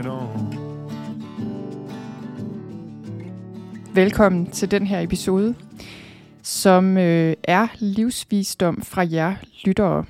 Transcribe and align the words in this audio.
it 0.00 0.06
on 0.06 0.54
Velkommen 3.94 4.50
til 4.50 4.70
den 4.70 4.86
her 4.86 5.00
episode, 5.00 5.54
som 6.42 6.98
øh, 6.98 7.34
er 7.44 7.66
livsvisdom 7.78 8.82
fra 8.82 9.06
jer 9.10 9.34
lyttere. 9.64 10.04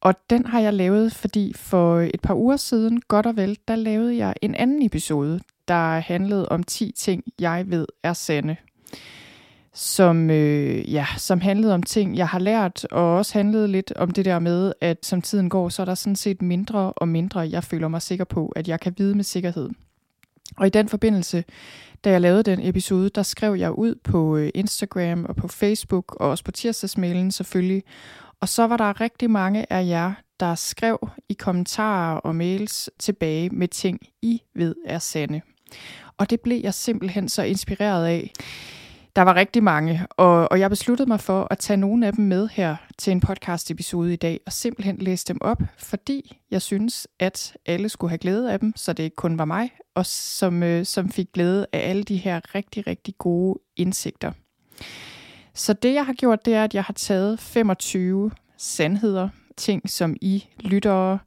Og 0.00 0.14
den 0.30 0.46
har 0.46 0.60
jeg 0.60 0.74
lavet, 0.74 1.12
fordi 1.14 1.52
for 1.56 2.00
et 2.00 2.20
par 2.22 2.34
uger 2.34 2.56
siden, 2.56 3.00
godt 3.00 3.26
og 3.26 3.36
vel, 3.36 3.58
der 3.68 3.76
lavede 3.76 4.16
jeg 4.16 4.34
en 4.42 4.54
anden 4.54 4.82
episode, 4.82 5.40
der 5.68 5.98
handlede 5.98 6.48
om 6.48 6.62
10 6.62 6.92
ting, 6.96 7.24
jeg 7.40 7.64
ved 7.66 7.86
er 8.02 8.12
sande. 8.12 8.56
Som, 9.80 10.30
øh, 10.30 10.92
ja, 10.92 11.06
som 11.16 11.40
handlede 11.40 11.74
om 11.74 11.82
ting, 11.82 12.16
jeg 12.16 12.28
har 12.28 12.38
lært, 12.38 12.84
og 12.84 13.16
også 13.16 13.32
handlede 13.32 13.68
lidt 13.68 13.92
om 13.96 14.10
det 14.10 14.24
der 14.24 14.38
med, 14.38 14.72
at 14.80 15.06
som 15.06 15.22
tiden 15.22 15.48
går, 15.48 15.68
så 15.68 15.82
er 15.82 15.86
der 15.86 15.94
sådan 15.94 16.16
set 16.16 16.42
mindre 16.42 16.92
og 16.92 17.08
mindre, 17.08 17.40
jeg 17.40 17.64
føler 17.64 17.88
mig 17.88 18.02
sikker 18.02 18.24
på, 18.24 18.48
at 18.48 18.68
jeg 18.68 18.80
kan 18.80 18.94
vide 18.98 19.14
med 19.14 19.24
sikkerhed. 19.24 19.70
Og 20.56 20.66
i 20.66 20.70
den 20.70 20.88
forbindelse, 20.88 21.44
da 22.04 22.10
jeg 22.10 22.20
lavede 22.20 22.42
den 22.42 22.60
episode, 22.66 23.08
der 23.08 23.22
skrev 23.22 23.54
jeg 23.54 23.72
ud 23.72 23.94
på 24.04 24.36
øh, 24.36 24.50
Instagram 24.54 25.24
og 25.24 25.36
på 25.36 25.48
Facebook, 25.48 26.16
og 26.20 26.30
også 26.30 26.44
på 26.44 26.50
tirsdagsmailen 26.50 27.32
selvfølgelig, 27.32 27.82
og 28.40 28.48
så 28.48 28.66
var 28.66 28.76
der 28.76 29.00
rigtig 29.00 29.30
mange 29.30 29.72
af 29.72 29.86
jer, 29.86 30.12
der 30.40 30.54
skrev 30.54 31.08
i 31.28 31.32
kommentarer 31.32 32.16
og 32.16 32.36
mails 32.36 32.90
tilbage 32.98 33.50
med 33.50 33.68
ting, 33.68 34.00
I 34.22 34.42
ved 34.54 34.74
er 34.86 34.98
sande. 34.98 35.40
Og 36.16 36.30
det 36.30 36.40
blev 36.40 36.60
jeg 36.62 36.74
simpelthen 36.74 37.28
så 37.28 37.42
inspireret 37.42 38.06
af. 38.06 38.32
Der 39.18 39.24
var 39.24 39.34
rigtig 39.34 39.62
mange, 39.62 40.06
og, 40.10 40.50
og 40.50 40.60
jeg 40.60 40.70
besluttede 40.70 41.08
mig 41.08 41.20
for 41.20 41.46
at 41.50 41.58
tage 41.58 41.76
nogle 41.76 42.06
af 42.06 42.12
dem 42.12 42.24
med 42.24 42.48
her 42.52 42.76
til 42.98 43.10
en 43.10 43.20
podcast 43.20 43.70
episode 43.70 44.12
i 44.12 44.16
dag, 44.16 44.40
og 44.46 44.52
simpelthen 44.52 44.96
læse 44.96 45.24
dem 45.26 45.38
op, 45.40 45.62
fordi 45.78 46.38
jeg 46.50 46.62
synes, 46.62 47.08
at 47.18 47.56
alle 47.66 47.88
skulle 47.88 48.10
have 48.10 48.18
glæde 48.18 48.52
af 48.52 48.60
dem, 48.60 48.72
så 48.76 48.92
det 48.92 49.02
ikke 49.02 49.16
kun 49.16 49.38
var 49.38 49.44
mig, 49.44 49.70
og 49.94 50.06
som, 50.06 50.62
øh, 50.62 50.84
som 50.84 51.08
fik 51.08 51.26
glæde 51.32 51.66
af 51.72 51.90
alle 51.90 52.02
de 52.02 52.16
her 52.16 52.54
rigtig, 52.54 52.86
rigtig 52.86 53.14
gode 53.18 53.60
indsigter. 53.76 54.32
Så 55.54 55.72
det, 55.72 55.94
jeg 55.94 56.06
har 56.06 56.12
gjort, 56.12 56.44
det 56.44 56.54
er, 56.54 56.64
at 56.64 56.74
jeg 56.74 56.84
har 56.84 56.94
taget 56.94 57.40
25 57.40 58.30
sandheder, 58.56 59.28
ting, 59.58 59.90
som 59.90 60.16
I 60.20 60.44
lyttere, 60.60 61.18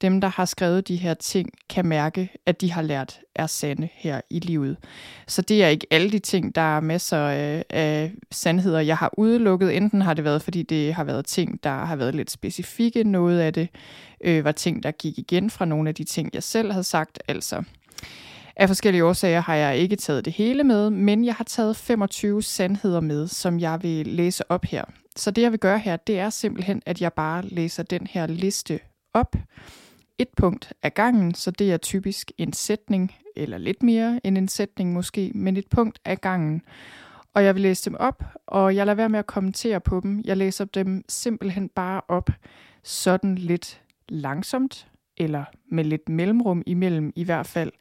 dem, 0.00 0.20
der 0.20 0.28
har 0.28 0.44
skrevet 0.44 0.88
de 0.88 0.96
her 0.96 1.14
ting, 1.14 1.50
kan 1.70 1.86
mærke, 1.86 2.28
at 2.46 2.60
de 2.60 2.72
har 2.72 2.82
lært 2.82 3.20
er 3.34 3.46
sande 3.46 3.88
her 3.92 4.20
i 4.30 4.38
livet. 4.38 4.76
Så 5.26 5.42
det 5.42 5.64
er 5.64 5.68
ikke 5.68 5.86
alle 5.90 6.10
de 6.10 6.18
ting, 6.18 6.54
der 6.54 6.76
er 6.76 6.80
masser 6.80 7.18
af, 7.18 7.64
af 7.70 8.12
sandheder, 8.30 8.80
jeg 8.80 8.96
har 8.96 9.10
udelukket. 9.18 9.76
Enten 9.76 10.02
har 10.02 10.14
det 10.14 10.24
været, 10.24 10.42
fordi 10.42 10.62
det 10.62 10.94
har 10.94 11.04
været 11.04 11.26
ting, 11.26 11.64
der 11.64 11.84
har 11.84 11.96
været 11.96 12.14
lidt 12.14 12.30
specifikke. 12.30 13.04
Noget 13.04 13.40
af 13.40 13.52
det 13.52 13.68
øh, 14.24 14.44
var 14.44 14.52
ting, 14.52 14.82
der 14.82 14.90
gik 14.90 15.18
igen 15.18 15.50
fra 15.50 15.64
nogle 15.64 15.88
af 15.88 15.94
de 15.94 16.04
ting, 16.04 16.30
jeg 16.34 16.42
selv 16.42 16.72
havde 16.72 16.84
sagt. 16.84 17.18
Altså 17.28 17.62
af 18.58 18.68
forskellige 18.68 19.04
årsager 19.04 19.40
har 19.40 19.54
jeg 19.54 19.78
ikke 19.78 19.96
taget 19.96 20.24
det 20.24 20.32
hele 20.32 20.64
med, 20.64 20.90
men 20.90 21.24
jeg 21.24 21.34
har 21.34 21.44
taget 21.44 21.76
25 21.76 22.42
sandheder 22.42 23.00
med, 23.00 23.26
som 23.26 23.60
jeg 23.60 23.82
vil 23.82 24.06
læse 24.06 24.50
op 24.50 24.64
her. 24.64 24.84
Så 25.18 25.30
det 25.30 25.42
jeg 25.42 25.50
vil 25.52 25.60
gøre 25.60 25.78
her, 25.78 25.96
det 25.96 26.18
er 26.18 26.30
simpelthen, 26.30 26.82
at 26.86 27.00
jeg 27.00 27.12
bare 27.12 27.42
læser 27.42 27.82
den 27.82 28.06
her 28.06 28.26
liste 28.26 28.80
op. 29.14 29.36
Et 30.18 30.28
punkt 30.36 30.72
ad 30.82 30.90
gangen, 30.90 31.34
så 31.34 31.50
det 31.50 31.72
er 31.72 31.76
typisk 31.76 32.32
en 32.38 32.52
sætning, 32.52 33.14
eller 33.36 33.58
lidt 33.58 33.82
mere 33.82 34.20
end 34.24 34.38
en 34.38 34.48
sætning 34.48 34.92
måske, 34.92 35.32
men 35.34 35.56
et 35.56 35.66
punkt 35.70 35.98
ad 36.04 36.16
gangen. 36.16 36.62
Og 37.34 37.44
jeg 37.44 37.54
vil 37.54 37.62
læse 37.62 37.90
dem 37.90 37.96
op, 38.00 38.24
og 38.46 38.76
jeg 38.76 38.86
lader 38.86 38.94
være 38.94 39.08
med 39.08 39.18
at 39.18 39.26
kommentere 39.26 39.80
på 39.80 40.00
dem. 40.00 40.22
Jeg 40.24 40.36
læser 40.36 40.64
dem 40.64 41.04
simpelthen 41.08 41.68
bare 41.68 42.00
op 42.08 42.30
sådan 42.82 43.34
lidt 43.34 43.82
langsomt, 44.08 44.88
eller 45.16 45.44
med 45.70 45.84
lidt 45.84 46.08
mellemrum 46.08 46.62
imellem 46.66 47.12
i 47.16 47.24
hvert 47.24 47.46
fald, 47.46 47.72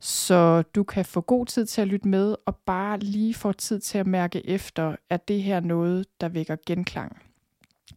så 0.00 0.62
du 0.62 0.82
kan 0.82 1.04
få 1.04 1.20
god 1.20 1.46
tid 1.46 1.66
til 1.66 1.80
at 1.80 1.88
lytte 1.88 2.08
med, 2.08 2.36
og 2.46 2.56
bare 2.56 2.98
lige 2.98 3.34
få 3.34 3.52
tid 3.52 3.80
til 3.80 3.98
at 3.98 4.06
mærke 4.06 4.48
efter, 4.48 4.96
at 5.10 5.28
det 5.28 5.42
her 5.42 5.60
noget, 5.60 6.06
der 6.20 6.28
vækker 6.28 6.56
genklang. 6.66 7.22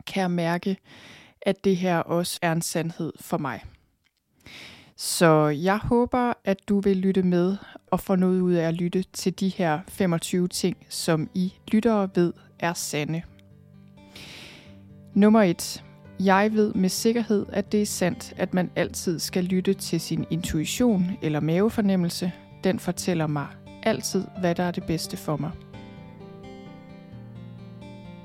Kan 0.07 0.21
jeg 0.21 0.31
mærke, 0.31 0.77
at 1.41 1.63
det 1.63 1.77
her 1.77 1.97
også 1.97 2.39
er 2.41 2.51
en 2.51 2.61
sandhed 2.61 3.13
for 3.19 3.37
mig. 3.37 3.63
Så 4.95 5.47
jeg 5.47 5.77
håber, 5.77 6.33
at 6.45 6.69
du 6.69 6.79
vil 6.79 6.97
lytte 6.97 7.23
med 7.23 7.57
og 7.91 7.99
få 7.99 8.15
noget 8.15 8.41
ud 8.41 8.53
af 8.53 8.67
at 8.67 8.73
lytte 8.73 9.03
til 9.13 9.39
de 9.39 9.49
her 9.49 9.79
25 9.87 10.47
ting, 10.47 10.77
som 10.89 11.29
I 11.33 11.53
lyttere 11.71 12.09
ved 12.15 12.33
er 12.59 12.73
sande. 12.73 13.21
Nummer 15.13 15.41
1. 15.41 15.83
Jeg 16.19 16.53
ved 16.53 16.73
med 16.73 16.89
sikkerhed, 16.89 17.45
at 17.49 17.71
det 17.71 17.81
er 17.81 17.85
sandt, 17.85 18.33
at 18.37 18.53
man 18.53 18.69
altid 18.75 19.19
skal 19.19 19.43
lytte 19.43 19.73
til 19.73 19.99
sin 19.99 20.25
intuition 20.29 21.11
eller 21.21 21.39
mavefornemmelse. 21.39 22.31
Den 22.63 22.79
fortæller 22.79 23.27
mig 23.27 23.47
altid, 23.83 24.23
hvad 24.39 24.55
der 24.55 24.63
er 24.63 24.71
det 24.71 24.83
bedste 24.83 25.17
for 25.17 25.37
mig. 25.37 25.51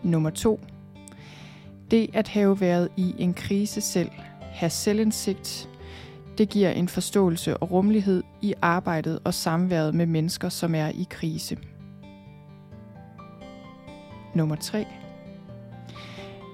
Nummer 0.03 0.31
2. 0.31 0.60
Det 1.91 2.10
at 2.15 2.28
have 2.28 2.60
været 2.60 2.88
i 2.97 3.15
en 3.19 3.34
krise 3.34 3.81
selv, 3.81 4.10
have 4.41 4.70
selvindsigt, 4.70 5.69
det 6.38 6.49
giver 6.49 6.70
en 6.70 6.88
forståelse 6.88 7.56
og 7.56 7.70
rummelighed 7.70 8.22
i 8.43 8.55
arbejdet 8.62 9.19
og 9.25 9.34
samværet 9.34 9.94
med 9.94 10.06
mennesker, 10.06 10.49
som 10.49 10.75
er 10.75 10.88
i 10.88 11.06
krise. 11.10 11.59
Nummer 14.34 14.56
3 14.56 14.87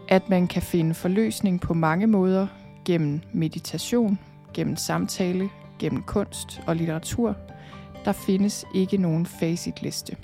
at 0.09 0.28
man 0.28 0.47
kan 0.47 0.62
finde 0.62 0.94
forløsning 0.94 1.60
på 1.60 1.75
mange 1.75 2.06
måder 2.06 2.47
gennem 2.84 3.20
meditation, 3.32 4.19
gennem 4.54 4.76
samtale, 4.76 5.50
gennem 5.78 6.03
kunst 6.03 6.62
og 6.66 6.76
litteratur. 6.76 7.37
Der 8.04 8.12
findes 8.12 8.65
ikke 8.75 8.97
nogen 8.97 9.26
facitliste. 9.26 10.16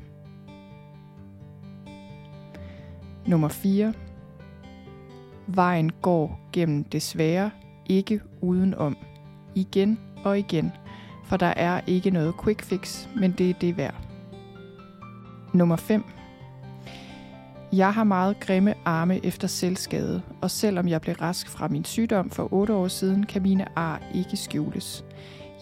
Nummer 3.26 3.48
4. 3.48 3.94
Vejen 5.46 5.92
går 6.02 6.40
gennem 6.52 6.84
det 6.84 7.02
svære, 7.02 7.50
ikke 7.86 8.20
udenom. 8.40 8.96
Igen 9.54 9.98
og 10.24 10.38
igen, 10.38 10.72
for 11.24 11.36
der 11.36 11.52
er 11.56 11.80
ikke 11.86 12.10
noget 12.10 12.34
quick 12.44 12.62
fix, 12.62 13.08
men 13.16 13.32
det 13.32 13.50
er 13.50 13.54
det 13.54 13.76
værd. 13.76 13.94
Nummer 15.52 15.76
5 15.76 16.04
jeg 17.72 17.94
har 17.94 18.04
meget 18.04 18.40
grimme 18.40 18.74
arme 18.84 19.26
efter 19.26 19.48
selvskade, 19.48 20.22
og 20.40 20.50
selvom 20.50 20.88
jeg 20.88 21.00
blev 21.00 21.14
rask 21.14 21.48
fra 21.48 21.68
min 21.68 21.84
sygdom 21.84 22.30
for 22.30 22.52
8 22.52 22.74
år 22.74 22.88
siden, 22.88 23.26
kan 23.26 23.42
mine 23.42 23.78
ar 23.78 24.02
ikke 24.14 24.36
skjules. 24.36 25.04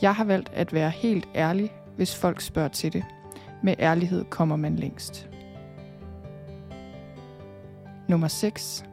Jeg 0.02 0.14
har 0.14 0.24
valgt 0.24 0.50
at 0.52 0.72
være 0.72 0.90
helt 0.90 1.28
ærlig, 1.34 1.72
hvis 1.96 2.16
folk 2.16 2.40
spørger 2.40 2.68
til 2.68 2.92
det. 2.92 3.04
Med 3.62 3.74
ærlighed 3.78 4.24
kommer 4.24 4.56
man 4.56 4.76
længst. 4.76 5.28
Nummer 8.08 8.28
6. 8.28 8.84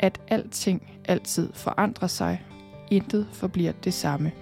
At 0.00 0.20
alting 0.28 0.92
altid 1.04 1.52
forandrer 1.52 2.08
sig. 2.08 2.42
Intet 2.90 3.26
forbliver 3.32 3.72
det 3.72 3.94
samme. 3.94 4.32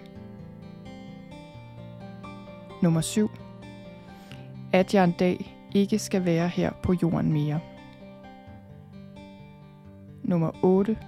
Nummer 2.82 3.00
7. 3.00 3.31
At 4.72 4.94
jeg 4.94 5.05
en 5.05 5.12
dag 5.12 5.56
ikke 5.75 5.99
skal 5.99 6.25
være 6.25 6.49
her 6.49 6.70
på 6.82 6.94
jorden 7.02 7.32
mere. 7.32 7.61
Nummer 10.32 10.50
8. 10.62 10.99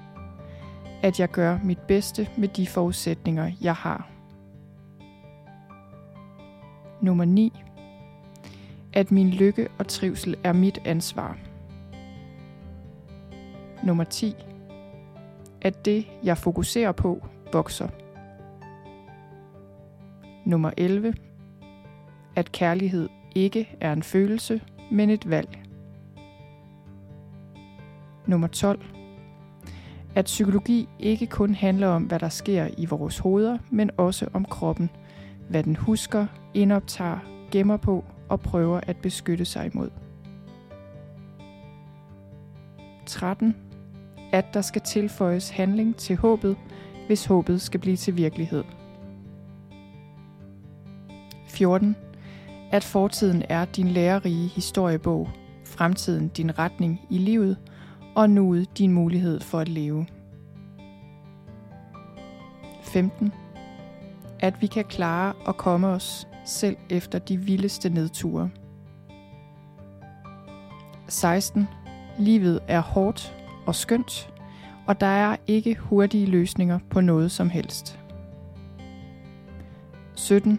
At 1.03 1.21
jeg 1.21 1.31
gør 1.31 1.59
mit 1.65 1.79
bedste 1.79 2.29
med 2.37 2.49
de 2.49 2.67
forudsætninger, 2.67 3.53
jeg 3.61 3.75
har. 3.75 4.11
Nummer 7.03 7.25
9. 7.25 7.53
At 8.93 9.13
min 9.13 9.31
lykke 9.31 9.69
og 9.79 9.89
trivsel 9.89 10.37
er 10.45 10.53
mit 10.53 10.79
ansvar. 10.85 11.39
Nummer 13.85 14.05
10. 14.05 14.35
At 15.61 15.85
det, 15.85 16.07
jeg 16.25 16.39
fokuserer 16.39 16.93
på, 16.93 17.27
vokser. 17.53 17.89
Nummer 20.45 20.71
11. 20.77 21.15
At 22.37 22.53
kærlighed 22.53 23.09
ikke 23.35 23.77
er 23.81 23.93
en 23.93 24.03
følelse, 24.03 24.61
men 24.91 25.11
et 25.11 25.31
valg. 25.31 25.59
Nummer 28.27 28.49
12 28.49 29.04
at 30.15 30.25
psykologi 30.25 30.89
ikke 30.99 31.27
kun 31.27 31.55
handler 31.55 31.89
om, 31.89 32.03
hvad 32.03 32.19
der 32.19 32.29
sker 32.29 32.69
i 32.79 32.87
vores 32.87 33.19
hoveder, 33.19 33.59
men 33.71 33.91
også 33.97 34.27
om 34.33 34.45
kroppen. 34.45 34.91
Hvad 35.49 35.63
den 35.63 35.77
husker, 35.77 36.27
indoptager, 36.55 37.19
gemmer 37.51 37.77
på 37.77 38.05
og 38.29 38.41
prøver 38.41 38.81
at 38.83 38.97
beskytte 38.97 39.45
sig 39.45 39.71
imod. 39.75 39.91
13. 43.07 43.57
At 44.33 44.55
der 44.55 44.61
skal 44.61 44.83
tilføjes 44.83 45.51
handling 45.51 45.97
til 45.97 46.17
håbet, 46.17 46.57
hvis 47.07 47.27
håbet 47.27 47.61
skal 47.61 47.81
blive 47.81 47.97
til 47.97 48.17
virkelighed. 48.17 48.65
14. 51.47 51.97
At 52.73 52.85
fortiden 52.85 53.43
er 53.49 53.65
din 53.65 53.89
lærerige 53.89 54.49
historiebog, 54.49 55.31
fremtiden 55.65 56.29
din 56.29 56.59
retning 56.59 57.01
i 57.11 57.19
livet, 57.19 57.57
og 58.15 58.31
nåede 58.31 58.67
din 58.79 58.93
mulighed 58.93 59.41
for 59.41 59.59
at 59.59 59.69
leve. 59.69 60.07
15. 62.83 63.33
At 64.41 64.55
vi 64.61 64.67
kan 64.67 64.85
klare 64.85 65.33
og 65.33 65.57
komme 65.57 65.87
os 65.87 66.29
selv 66.45 66.77
efter 66.91 67.19
de 67.19 67.37
vildeste 67.37 67.89
nedture. 67.89 68.51
16. 71.09 71.69
Livet 72.19 72.61
er 72.69 72.81
hårdt 72.81 73.37
og 73.67 73.75
skønt, 73.75 74.33
og 74.87 75.01
der 75.01 75.07
er 75.07 75.37
ikke 75.47 75.75
hurtige 75.75 76.27
løsninger 76.27 76.79
på 76.91 77.01
noget 77.01 77.31
som 77.31 77.51
helst. 77.51 77.99
17. 80.15 80.59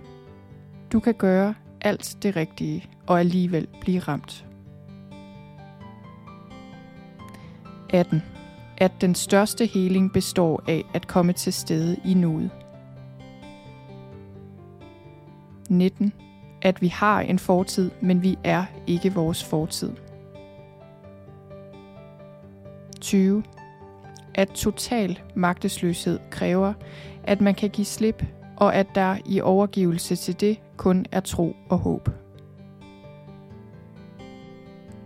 Du 0.92 1.00
kan 1.00 1.14
gøre 1.14 1.54
alt 1.82 2.18
det 2.24 2.36
rigtige 2.36 2.90
og 3.08 3.20
alligevel 3.20 3.68
blive 3.82 4.00
ramt. 4.00 4.45
18. 7.94 8.24
At 8.78 8.92
den 9.02 9.16
største 9.16 9.66
heling 9.66 10.14
består 10.14 10.64
af 10.68 10.84
at 10.94 11.08
komme 11.08 11.34
til 11.34 11.54
stede 11.54 11.98
i 12.06 12.14
nuet. 12.14 12.50
19. 15.70 16.14
At 16.62 16.82
vi 16.82 16.88
har 16.88 17.22
en 17.22 17.40
fortid, 17.40 17.92
men 18.02 18.24
vi 18.24 18.38
er 18.44 18.66
ikke 18.88 19.14
vores 19.14 19.44
fortid. 19.44 19.92
20. 23.02 23.44
At 24.34 24.50
total 24.50 25.20
magtesløshed 25.36 26.20
kræver, 26.32 26.74
at 27.24 27.42
man 27.42 27.56
kan 27.56 27.70
give 27.70 27.86
slip, 27.86 28.24
og 28.58 28.76
at 28.76 28.88
der 28.96 29.18
i 29.26 29.42
overgivelse 29.42 30.16
til 30.16 30.40
det 30.40 30.60
kun 30.78 31.06
er 31.12 31.20
tro 31.20 31.56
og 31.70 31.78
håb. 31.78 32.10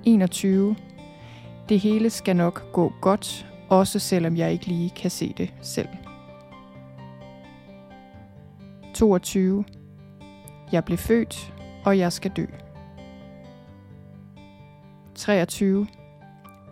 21. 0.05 0.75
Det 1.69 1.79
hele 1.79 2.09
skal 2.09 2.35
nok 2.35 2.71
gå 2.71 2.93
godt, 3.01 3.47
også 3.69 3.99
selvom 3.99 4.37
jeg 4.37 4.51
ikke 4.51 4.65
lige 4.65 4.89
kan 4.89 5.11
se 5.11 5.33
det 5.37 5.53
selv. 5.61 5.89
22. 8.93 9.65
Jeg 10.71 10.85
blev 10.85 10.97
født, 10.97 11.53
og 11.85 11.97
jeg 11.97 12.13
skal 12.13 12.31
dø. 12.31 12.45
23. 15.15 15.87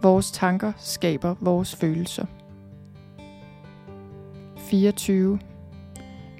Vores 0.02 0.32
tanker 0.32 0.72
skaber 0.78 1.36
vores 1.42 1.76
følelser. 1.76 2.26
24. 4.58 5.40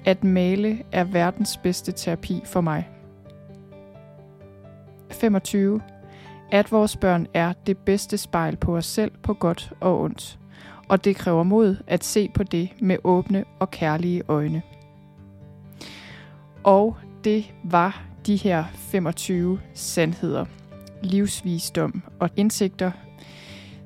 At 0.04 0.24
male 0.24 0.82
er 0.92 1.04
verdens 1.04 1.56
bedste 1.56 1.92
terapi 1.92 2.42
for 2.44 2.60
mig. 2.60 2.88
25. 5.10 5.80
At 6.50 6.72
vores 6.72 6.96
børn 6.96 7.26
er 7.34 7.52
det 7.66 7.78
bedste 7.78 8.18
spejl 8.18 8.56
på 8.56 8.76
os 8.76 8.86
selv 8.86 9.12
på 9.22 9.34
godt 9.34 9.72
og 9.80 10.00
ondt. 10.00 10.38
Og 10.88 11.04
det 11.04 11.16
kræver 11.16 11.42
mod 11.42 11.76
at 11.86 12.04
se 12.04 12.28
på 12.34 12.42
det 12.42 12.68
med 12.80 12.96
åbne 13.04 13.44
og 13.58 13.70
kærlige 13.70 14.22
øjne. 14.28 14.62
Og 16.64 16.96
det 17.24 17.44
var 17.64 18.02
de 18.26 18.36
her 18.36 18.64
25 18.74 19.60
sandheder, 19.74 20.44
livsvisdom 21.02 22.02
og 22.20 22.30
indsigter, 22.36 22.90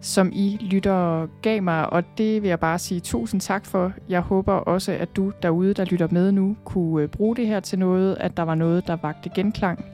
som 0.01 0.31
I 0.35 0.59
lytter 0.61 1.27
gav 1.43 1.63
mig, 1.63 1.93
og 1.93 2.05
det 2.19 2.43
vil 2.43 2.49
jeg 2.49 2.61
bare 2.61 2.79
sige 2.79 3.01
tusind 3.01 3.41
tak 3.41 3.67
for. 3.67 3.93
Jeg 4.09 4.21
håber 4.21 4.53
også, 4.53 4.93
at 4.93 5.17
du 5.17 5.33
derude, 5.43 5.75
der 5.75 5.85
lytter 5.85 6.09
med 6.11 6.33
nu, 6.33 6.57
kunne 6.65 7.03
øh, 7.03 7.09
bruge 7.09 7.37
det 7.37 7.47
her 7.47 7.61
til 7.61 7.79
noget, 7.79 8.17
at 8.21 8.37
der 8.37 8.43
var 8.43 8.55
noget, 8.55 8.87
der 8.87 8.97
vagte 8.97 9.31
genklang. 9.35 9.92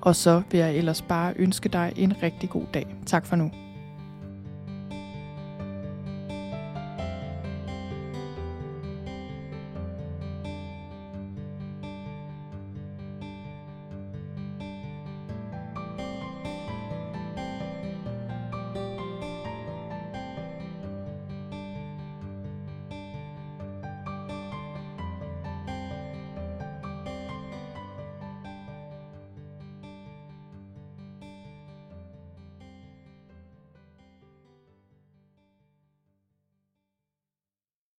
Og 0.00 0.16
så 0.16 0.42
vil 0.50 0.60
jeg 0.60 0.76
ellers 0.76 1.02
bare 1.02 1.34
ønske 1.36 1.68
dig 1.68 1.92
en 1.96 2.22
rigtig 2.22 2.50
god 2.50 2.64
dag. 2.74 2.86
Tak 3.06 3.26
for 3.26 3.36
nu. 3.36 3.50